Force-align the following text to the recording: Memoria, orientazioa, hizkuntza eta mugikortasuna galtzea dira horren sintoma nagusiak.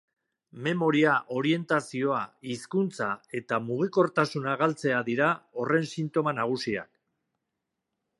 Memoria, 0.67 1.11
orientazioa, 1.41 2.21
hizkuntza 2.53 3.09
eta 3.41 3.59
mugikortasuna 3.65 4.55
galtzea 4.63 5.03
dira 5.11 5.29
horren 5.65 5.87
sintoma 5.93 6.35
nagusiak. 6.39 6.91